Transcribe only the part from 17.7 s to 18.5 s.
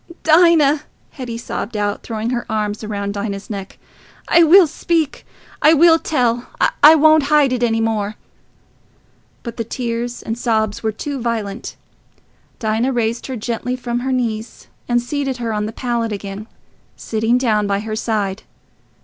her side.